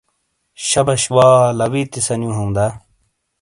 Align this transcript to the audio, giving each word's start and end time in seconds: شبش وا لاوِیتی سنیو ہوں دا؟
شبش 0.67 1.03
وا 1.15 1.27
لاوِیتی 1.57 2.01
سنیو 2.07 2.31
ہوں 2.37 2.49
دا؟ 2.55 2.67